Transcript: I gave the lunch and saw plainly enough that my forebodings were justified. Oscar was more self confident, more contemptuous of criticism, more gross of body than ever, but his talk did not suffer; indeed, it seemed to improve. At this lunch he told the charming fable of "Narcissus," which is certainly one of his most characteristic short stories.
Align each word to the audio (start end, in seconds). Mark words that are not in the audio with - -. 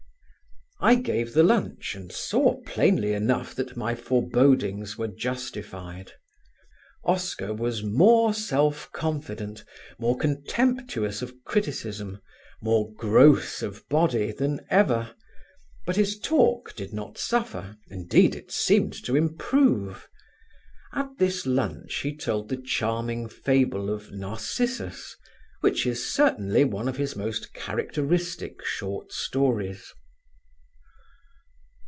I 0.83 0.95
gave 0.95 1.35
the 1.35 1.43
lunch 1.43 1.93
and 1.93 2.11
saw 2.11 2.59
plainly 2.63 3.13
enough 3.13 3.53
that 3.53 3.77
my 3.77 3.93
forebodings 3.93 4.97
were 4.97 5.09
justified. 5.09 6.13
Oscar 7.03 7.53
was 7.53 7.83
more 7.83 8.33
self 8.33 8.91
confident, 8.91 9.63
more 9.99 10.17
contemptuous 10.17 11.21
of 11.21 11.35
criticism, 11.43 12.19
more 12.63 12.91
gross 12.95 13.61
of 13.61 13.87
body 13.89 14.31
than 14.31 14.65
ever, 14.71 15.13
but 15.85 15.97
his 15.97 16.17
talk 16.17 16.75
did 16.75 16.93
not 16.93 17.15
suffer; 17.15 17.77
indeed, 17.91 18.33
it 18.33 18.51
seemed 18.51 18.93
to 19.05 19.15
improve. 19.15 20.07
At 20.93 21.11
this 21.19 21.45
lunch 21.45 21.97
he 21.97 22.17
told 22.17 22.49
the 22.49 22.57
charming 22.57 23.29
fable 23.29 23.93
of 23.93 24.11
"Narcissus," 24.11 25.15
which 25.59 25.85
is 25.85 26.11
certainly 26.11 26.63
one 26.63 26.87
of 26.87 26.97
his 26.97 27.15
most 27.15 27.53
characteristic 27.53 28.65
short 28.65 29.11
stories. 29.13 29.85